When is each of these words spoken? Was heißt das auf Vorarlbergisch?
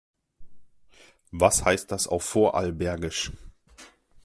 Was 1.29 1.63
heißt 1.63 1.91
das 1.91 2.07
auf 2.07 2.23
Vorarlbergisch? 2.23 3.31